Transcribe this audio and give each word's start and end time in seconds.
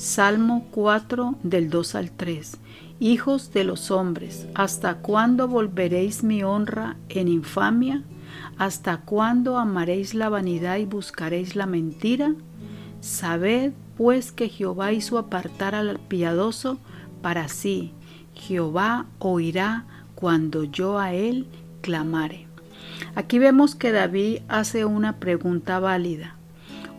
Salmo 0.00 0.66
4 0.70 1.34
del 1.42 1.68
2 1.68 1.94
al 1.94 2.10
3. 2.10 2.56
Hijos 3.00 3.52
de 3.52 3.64
los 3.64 3.90
hombres, 3.90 4.46
¿hasta 4.54 4.94
cuándo 4.94 5.46
volveréis 5.46 6.24
mi 6.24 6.42
honra 6.42 6.96
en 7.10 7.28
infamia? 7.28 8.02
¿Hasta 8.56 9.02
cuándo 9.02 9.58
amaréis 9.58 10.14
la 10.14 10.30
vanidad 10.30 10.78
y 10.78 10.86
buscaréis 10.86 11.54
la 11.54 11.66
mentira? 11.66 12.34
Sabed 13.02 13.74
pues 13.98 14.32
que 14.32 14.48
Jehová 14.48 14.92
hizo 14.92 15.18
apartar 15.18 15.74
al 15.74 15.98
piadoso 15.98 16.78
para 17.20 17.48
sí. 17.48 17.92
Jehová 18.32 19.04
oirá 19.18 19.84
cuando 20.14 20.64
yo 20.64 20.98
a 20.98 21.12
él 21.12 21.46
clamare. 21.82 22.46
Aquí 23.14 23.38
vemos 23.38 23.74
que 23.74 23.92
David 23.92 24.38
hace 24.48 24.86
una 24.86 25.18
pregunta 25.18 25.78
válida. 25.78 26.39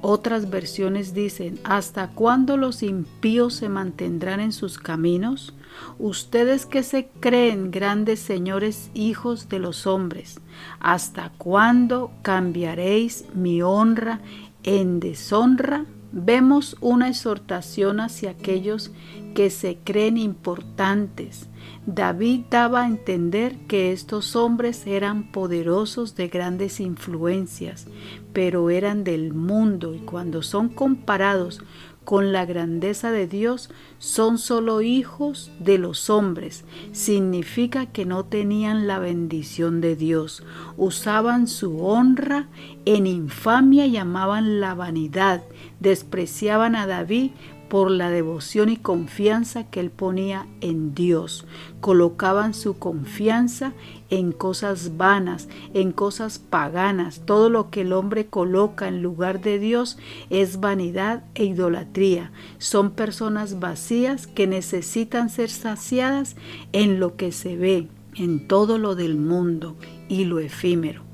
Otras 0.00 0.48
versiones 0.48 1.12
dicen, 1.12 1.58
¿hasta 1.64 2.08
cuándo 2.08 2.56
los 2.56 2.82
impíos 2.82 3.54
se 3.54 3.68
mantendrán 3.68 4.38
en 4.38 4.52
sus 4.52 4.78
caminos? 4.78 5.54
Ustedes 5.98 6.66
que 6.66 6.82
se 6.82 7.08
creen 7.20 7.70
grandes 7.70 8.20
señores 8.20 8.90
hijos 8.94 9.48
de 9.48 9.58
los 9.58 9.86
hombres, 9.86 10.40
¿hasta 10.78 11.32
cuándo 11.36 12.12
cambiaréis 12.22 13.24
mi 13.34 13.60
honra 13.60 14.20
en 14.62 15.00
deshonra? 15.00 15.84
Vemos 16.10 16.76
una 16.80 17.08
exhortación 17.08 18.00
hacia 18.00 18.30
aquellos 18.30 18.92
que 19.34 19.50
se 19.50 19.78
creen 19.84 20.16
importantes. 20.16 21.48
David 21.86 22.44
daba 22.50 22.82
a 22.82 22.86
entender 22.86 23.56
que 23.66 23.92
estos 23.92 24.34
hombres 24.34 24.86
eran 24.86 25.30
poderosos 25.32 26.14
de 26.16 26.28
grandes 26.28 26.80
influencias, 26.80 27.86
pero 28.32 28.70
eran 28.70 29.04
del 29.04 29.34
mundo 29.34 29.94
y 29.94 29.98
cuando 29.98 30.42
son 30.42 30.70
comparados 30.70 31.62
con 32.08 32.32
la 32.32 32.46
grandeza 32.46 33.12
de 33.12 33.26
Dios 33.26 33.68
son 33.98 34.38
solo 34.38 34.80
hijos 34.80 35.52
de 35.60 35.76
los 35.76 36.08
hombres. 36.08 36.64
Significa 36.92 37.84
que 37.84 38.06
no 38.06 38.24
tenían 38.24 38.86
la 38.86 38.98
bendición 38.98 39.82
de 39.82 39.94
Dios. 39.94 40.42
Usaban 40.78 41.46
su 41.46 41.84
honra 41.84 42.48
en 42.86 43.06
infamia 43.06 43.84
y 43.84 43.98
amaban 43.98 44.58
la 44.58 44.72
vanidad. 44.72 45.42
Despreciaban 45.80 46.76
a 46.76 46.86
David 46.86 47.32
por 47.68 47.90
la 47.90 48.10
devoción 48.10 48.68
y 48.68 48.76
confianza 48.76 49.64
que 49.64 49.80
él 49.80 49.90
ponía 49.90 50.46
en 50.60 50.94
Dios. 50.94 51.46
Colocaban 51.80 52.54
su 52.54 52.78
confianza 52.78 53.72
en 54.10 54.32
cosas 54.32 54.96
vanas, 54.96 55.48
en 55.74 55.92
cosas 55.92 56.38
paganas. 56.38 57.22
Todo 57.24 57.50
lo 57.50 57.70
que 57.70 57.82
el 57.82 57.92
hombre 57.92 58.26
coloca 58.26 58.88
en 58.88 59.02
lugar 59.02 59.40
de 59.40 59.58
Dios 59.58 59.98
es 60.30 60.60
vanidad 60.60 61.24
e 61.34 61.44
idolatría. 61.44 62.32
Son 62.58 62.90
personas 62.90 63.60
vacías 63.60 64.26
que 64.26 64.46
necesitan 64.46 65.30
ser 65.30 65.50
saciadas 65.50 66.36
en 66.72 67.00
lo 67.00 67.16
que 67.16 67.32
se 67.32 67.56
ve, 67.56 67.88
en 68.14 68.48
todo 68.48 68.78
lo 68.78 68.94
del 68.94 69.16
mundo 69.16 69.76
y 70.08 70.24
lo 70.24 70.38
efímero. 70.38 71.07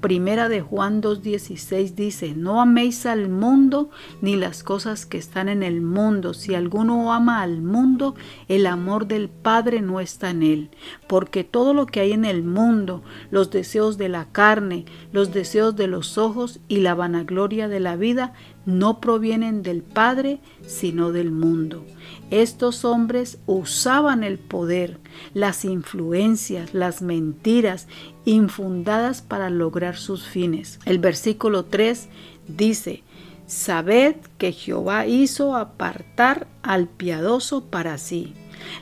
Primera 0.00 0.48
de 0.48 0.60
Juan 0.60 1.02
2.16 1.02 1.94
dice, 1.94 2.34
no 2.36 2.60
améis 2.60 3.06
al 3.06 3.28
mundo 3.28 3.90
ni 4.20 4.36
las 4.36 4.62
cosas 4.62 5.06
que 5.06 5.18
están 5.18 5.48
en 5.48 5.62
el 5.62 5.80
mundo. 5.80 6.34
Si 6.34 6.54
alguno 6.54 7.12
ama 7.12 7.42
al 7.42 7.62
mundo, 7.62 8.14
el 8.48 8.66
amor 8.66 9.06
del 9.06 9.28
Padre 9.28 9.82
no 9.82 10.00
está 10.00 10.30
en 10.30 10.42
él. 10.42 10.70
Porque 11.06 11.44
todo 11.44 11.74
lo 11.74 11.86
que 11.86 12.00
hay 12.00 12.12
en 12.12 12.24
el 12.24 12.42
mundo, 12.42 13.02
los 13.30 13.50
deseos 13.50 13.98
de 13.98 14.08
la 14.08 14.26
carne, 14.26 14.84
los 15.12 15.32
deseos 15.32 15.76
de 15.76 15.86
los 15.86 16.18
ojos 16.18 16.60
y 16.68 16.78
la 16.78 16.94
vanagloria 16.94 17.68
de 17.68 17.80
la 17.80 17.96
vida, 17.96 18.32
no 18.66 19.00
provienen 19.00 19.62
del 19.62 19.82
Padre, 19.82 20.40
sino 20.66 21.12
del 21.12 21.30
mundo. 21.30 21.86
Estos 22.30 22.84
hombres 22.84 23.38
usaban 23.46 24.24
el 24.24 24.38
poder, 24.38 24.98
las 25.32 25.64
influencias, 25.64 26.74
las 26.74 27.00
mentiras 27.00 27.86
infundadas 28.24 29.22
para 29.22 29.48
lograr 29.48 29.96
sus 29.96 30.26
fines. 30.26 30.80
El 30.84 30.98
versículo 30.98 31.64
3 31.64 32.08
dice, 32.48 33.04
Sabed 33.46 34.16
que 34.38 34.50
Jehová 34.50 35.06
hizo 35.06 35.54
apartar 35.54 36.48
al 36.62 36.88
piadoso 36.88 37.64
para 37.64 37.96
sí. 37.96 38.34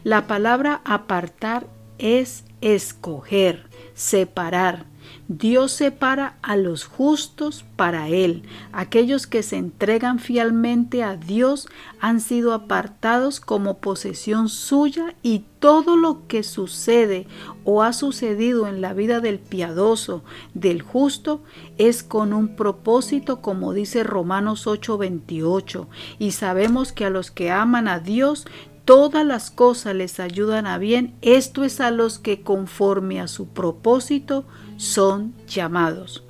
La 0.04 0.26
palabra 0.26 0.80
apartar 0.84 1.66
es 1.98 2.44
escoger, 2.62 3.68
separar. 3.94 4.86
Dios 5.28 5.72
separa 5.72 6.36
a 6.42 6.56
los 6.56 6.84
justos 6.84 7.64
para 7.76 8.08
Él. 8.08 8.42
Aquellos 8.72 9.26
que 9.26 9.42
se 9.42 9.56
entregan 9.56 10.18
fielmente 10.18 11.02
a 11.02 11.16
Dios 11.16 11.68
han 12.00 12.20
sido 12.20 12.52
apartados 12.52 13.40
como 13.40 13.78
posesión 13.78 14.48
suya 14.48 15.14
y 15.22 15.44
todo 15.58 15.96
lo 15.96 16.26
que 16.26 16.42
sucede 16.42 17.26
o 17.64 17.82
ha 17.82 17.92
sucedido 17.94 18.68
en 18.68 18.80
la 18.82 18.92
vida 18.92 19.20
del 19.20 19.38
piadoso, 19.38 20.22
del 20.52 20.82
justo, 20.82 21.42
es 21.78 22.02
con 22.02 22.32
un 22.34 22.54
propósito 22.54 23.40
como 23.40 23.72
dice 23.72 24.02
Romanos 24.04 24.66
8:28. 24.66 25.88
Y 26.18 26.32
sabemos 26.32 26.92
que 26.92 27.06
a 27.06 27.10
los 27.10 27.30
que 27.30 27.50
aman 27.50 27.88
a 27.88 27.98
Dios, 27.98 28.46
todas 28.84 29.24
las 29.24 29.50
cosas 29.50 29.94
les 29.94 30.20
ayudan 30.20 30.66
a 30.66 30.78
bien, 30.78 31.14
esto 31.22 31.64
es 31.64 31.80
a 31.80 31.90
los 31.90 32.18
que 32.18 32.42
conforme 32.42 33.20
a 33.20 33.28
su 33.28 33.48
propósito 33.48 34.44
son 34.76 35.34
llamados. 35.46 36.24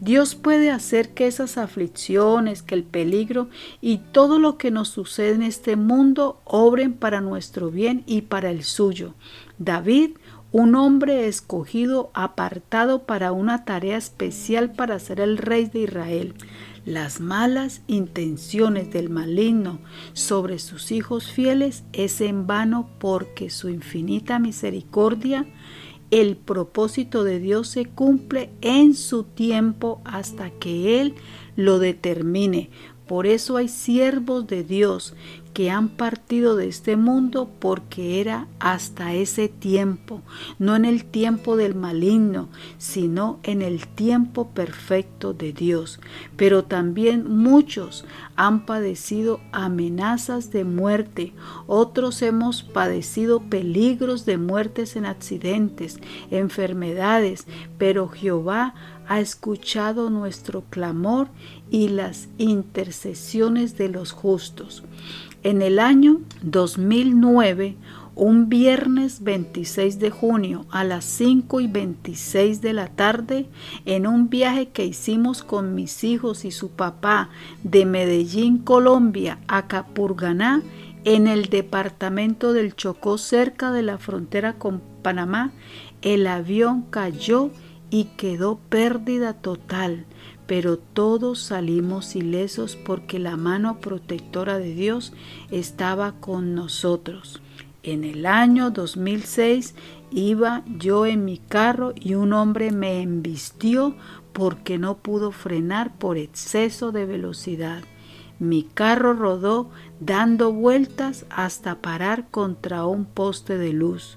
Dios 0.00 0.34
puede 0.34 0.70
hacer 0.70 1.14
que 1.14 1.28
esas 1.28 1.58
aflicciones, 1.58 2.62
que 2.62 2.74
el 2.74 2.82
peligro 2.82 3.48
y 3.80 3.98
todo 3.98 4.38
lo 4.38 4.58
que 4.58 4.70
nos 4.70 4.88
sucede 4.88 5.34
en 5.34 5.42
este 5.42 5.76
mundo 5.76 6.40
obren 6.44 6.92
para 6.92 7.20
nuestro 7.20 7.70
bien 7.70 8.02
y 8.06 8.22
para 8.22 8.50
el 8.50 8.64
suyo. 8.64 9.14
David, 9.58 10.10
un 10.50 10.74
hombre 10.74 11.28
escogido, 11.28 12.10
apartado 12.14 13.04
para 13.04 13.32
una 13.32 13.64
tarea 13.64 13.96
especial 13.96 14.72
para 14.72 14.98
ser 14.98 15.20
el 15.20 15.38
rey 15.38 15.66
de 15.66 15.80
Israel. 15.80 16.34
Las 16.84 17.20
malas 17.20 17.82
intenciones 17.86 18.90
del 18.92 19.08
maligno 19.08 19.78
sobre 20.14 20.58
sus 20.58 20.90
hijos 20.90 21.30
fieles 21.30 21.84
es 21.92 22.20
en 22.20 22.48
vano 22.48 22.90
porque 22.98 23.50
su 23.50 23.68
infinita 23.68 24.40
misericordia 24.40 25.46
el 26.12 26.36
propósito 26.36 27.24
de 27.24 27.38
Dios 27.38 27.68
se 27.68 27.86
cumple 27.86 28.50
en 28.60 28.94
su 28.94 29.24
tiempo 29.24 30.02
hasta 30.04 30.50
que 30.50 31.00
Él 31.00 31.14
lo 31.56 31.78
determine. 31.78 32.68
Por 33.06 33.26
eso 33.26 33.56
hay 33.56 33.68
siervos 33.68 34.46
de 34.46 34.64
Dios 34.64 35.14
que 35.52 35.70
han 35.70 35.88
partido 35.88 36.56
de 36.56 36.68
este 36.68 36.96
mundo 36.96 37.50
porque 37.58 38.20
era 38.20 38.46
hasta 38.58 39.12
ese 39.14 39.48
tiempo, 39.48 40.22
no 40.58 40.76
en 40.76 40.84
el 40.84 41.04
tiempo 41.04 41.56
del 41.56 41.74
maligno, 41.74 42.48
sino 42.78 43.38
en 43.42 43.60
el 43.60 43.86
tiempo 43.86 44.48
perfecto 44.48 45.34
de 45.34 45.52
Dios. 45.52 46.00
Pero 46.36 46.64
también 46.64 47.28
muchos 47.28 48.04
han 48.36 48.64
padecido 48.64 49.40
amenazas 49.52 50.50
de 50.50 50.64
muerte, 50.64 51.34
otros 51.66 52.22
hemos 52.22 52.62
padecido 52.62 53.40
peligros 53.40 54.24
de 54.24 54.38
muertes 54.38 54.96
en 54.96 55.04
accidentes, 55.04 55.98
enfermedades, 56.30 57.46
pero 57.76 58.08
Jehová 58.08 58.74
ha 59.12 59.20
escuchado 59.20 60.08
nuestro 60.08 60.62
clamor 60.70 61.28
y 61.70 61.88
las 61.88 62.28
intercesiones 62.38 63.76
de 63.76 63.90
los 63.90 64.10
justos. 64.10 64.84
En 65.42 65.60
el 65.60 65.80
año 65.80 66.22
2009, 66.40 67.76
un 68.14 68.48
viernes 68.48 69.22
26 69.22 69.98
de 69.98 70.08
junio 70.08 70.64
a 70.70 70.84
las 70.84 71.04
5 71.04 71.60
y 71.60 71.66
26 71.66 72.62
de 72.62 72.72
la 72.72 72.86
tarde, 72.86 73.48
en 73.84 74.06
un 74.06 74.30
viaje 74.30 74.70
que 74.70 74.86
hicimos 74.86 75.42
con 75.42 75.74
mis 75.74 76.04
hijos 76.04 76.46
y 76.46 76.50
su 76.50 76.70
papá 76.70 77.28
de 77.64 77.84
Medellín, 77.84 78.56
Colombia, 78.56 79.40
a 79.46 79.66
Capurganá, 79.66 80.62
en 81.04 81.26
el 81.26 81.50
departamento 81.50 82.54
del 82.54 82.74
Chocó, 82.76 83.18
cerca 83.18 83.72
de 83.72 83.82
la 83.82 83.98
frontera 83.98 84.54
con 84.54 84.80
Panamá, 85.02 85.52
el 86.00 86.26
avión 86.26 86.86
cayó 86.88 87.50
y 87.92 88.06
quedó 88.16 88.58
pérdida 88.68 89.34
total 89.34 90.06
pero 90.46 90.76
todos 90.76 91.40
salimos 91.40 92.14
ilesos 92.16 92.76
porque 92.76 93.18
la 93.18 93.38
mano 93.38 93.78
protectora 93.80 94.58
de 94.58 94.74
Dios 94.74 95.14
estaba 95.50 96.12
con 96.20 96.54
nosotros. 96.54 97.40
En 97.82 98.04
el 98.04 98.26
año 98.26 98.70
2006 98.70 99.74
iba 100.10 100.62
yo 100.66 101.06
en 101.06 101.24
mi 101.24 101.38
carro 101.38 101.94
y 101.96 102.16
un 102.16 102.32
hombre 102.32 102.70
me 102.70 103.00
embistió 103.00 103.96
porque 104.34 104.76
no 104.76 104.98
pudo 104.98 105.32
frenar 105.32 105.96
por 105.96 106.18
exceso 106.18 106.92
de 106.92 107.06
velocidad. 107.06 107.82
Mi 108.38 108.64
carro 108.64 109.14
rodó 109.14 109.70
dando 110.00 110.52
vueltas 110.52 111.24
hasta 111.30 111.80
parar 111.80 112.28
contra 112.30 112.84
un 112.84 113.04
poste 113.04 113.56
de 113.56 113.72
luz. 113.72 114.16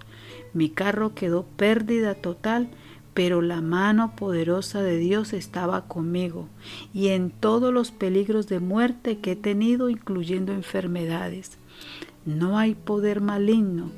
Mi 0.53 0.69
carro 0.69 1.13
quedó 1.15 1.43
pérdida 1.55 2.15
total 2.15 2.69
pero 3.15 3.41
la 3.41 3.61
mano 3.61 4.13
poderosa 4.15 4.83
de 4.83 4.97
Dios 4.97 5.31
estaba 5.31 5.87
conmigo 5.87 6.49
y 6.93 7.07
en 7.07 7.31
todos 7.31 7.73
los 7.73 7.91
peligros 7.91 8.47
de 8.47 8.59
muerte 8.59 9.19
que 9.19 9.31
he 9.31 9.35
tenido, 9.37 9.89
incluyendo 9.89 10.51
enfermedades. 10.51 11.57
No 12.25 12.59
hay 12.59 12.75
poder 12.75 13.21
maligno 13.21 13.89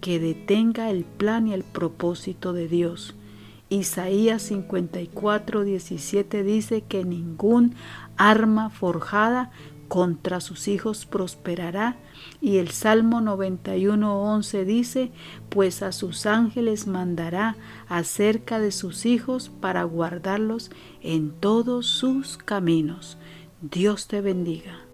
que 0.00 0.18
detenga 0.18 0.90
el 0.90 1.04
plan 1.04 1.48
y 1.48 1.52
el 1.52 1.64
propósito 1.64 2.54
de 2.54 2.66
Dios. 2.66 3.14
Isaías 3.68 4.40
54, 4.42 5.64
17 5.64 6.42
dice 6.42 6.80
que 6.80 7.04
ningún 7.04 7.74
arma 8.16 8.70
forjada 8.70 9.50
contra 9.92 10.40
sus 10.40 10.68
hijos 10.68 11.04
prosperará. 11.04 11.98
Y 12.40 12.56
el 12.56 12.70
Salmo 12.70 13.20
91.11 13.20 14.64
dice, 14.64 15.12
pues 15.50 15.82
a 15.82 15.92
sus 15.92 16.24
ángeles 16.24 16.86
mandará 16.86 17.56
acerca 17.90 18.58
de 18.58 18.72
sus 18.72 19.04
hijos 19.04 19.50
para 19.60 19.82
guardarlos 19.84 20.70
en 21.02 21.30
todos 21.30 21.88
sus 21.88 22.38
caminos. 22.38 23.18
Dios 23.60 24.08
te 24.08 24.22
bendiga. 24.22 24.91